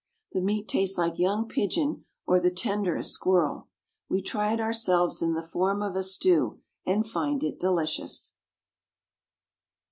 The 0.31 0.41
meat 0.41 0.67
tastes 0.67 0.97
like 0.97 1.19
young 1.19 1.47
pigeon 1.47 2.05
or 2.25 2.39
the 2.39 2.49
tenderest 2.49 3.11
squir 3.11 3.43
rel. 3.43 3.67
We 4.09 4.23
try 4.23 4.51
it 4.51 4.59
ourselves 4.59 5.21
in 5.21 5.35
the 5.35 5.43
form 5.45 5.83
of 5.83 5.95
a 5.95 6.01
stew, 6.01 6.59
and 6.87 7.05
find 7.07 7.43
it 7.43 7.59
delicious. 7.59 8.33